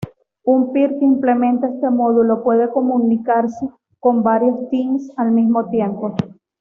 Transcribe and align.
Un 0.45 0.73
"peer" 0.73 0.97
que 0.97 1.05
implementa 1.05 1.67
este 1.67 1.87
módulo 1.91 2.41
puede 2.43 2.71
comunicarse 2.71 3.69
con 3.99 4.23
varios 4.23 4.67
"teams" 4.71 5.11
al 5.15 5.31
mismo 5.31 5.69
tiempo. 5.69 6.15